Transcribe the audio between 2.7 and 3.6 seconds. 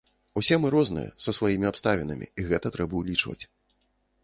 трэба ўлічваць.